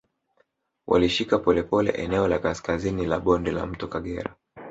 Walilishika 0.87 1.39
polepole 1.39 1.89
eneo 1.91 2.27
la 2.27 2.39
kaskazini 2.39 3.05
la 3.05 3.19
bonde 3.19 3.51
la 3.51 3.65
mto 3.65 3.87
Kagera 3.87 4.35